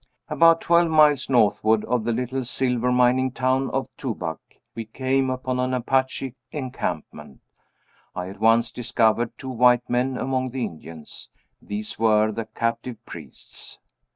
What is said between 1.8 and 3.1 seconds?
of the little silver